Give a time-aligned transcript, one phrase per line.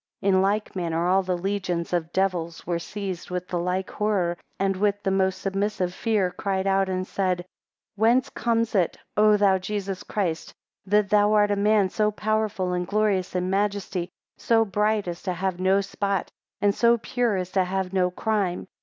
[0.23, 4.35] 9 In like manner all the legions of devils were seized with the like horror,
[4.59, 7.45] and with the most submissive fear cried out, and said, 10
[7.97, 10.55] Whence comes it, O thou Jesus Christ,
[10.87, 15.33] that thou art a man so powerful and glorious in majesty so bright as to
[15.33, 18.65] have no spot, and so pure as to have no crime?